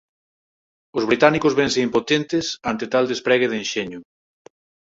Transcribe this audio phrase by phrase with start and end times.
[0.97, 3.99] Os británicos vense impotentes ante tal despregue de enxeño.